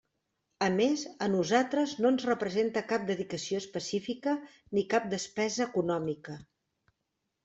A 0.67 0.67
més, 0.75 1.01
a 1.25 1.25
nosaltres 1.33 1.91
no 2.05 2.09
ens 2.15 2.23
representa 2.29 2.83
cap 2.91 3.05
dedicació 3.09 3.59
específica 3.63 4.33
ni 4.79 4.85
cap 4.95 5.05
despesa 5.13 5.63
econòmica. 5.71 6.39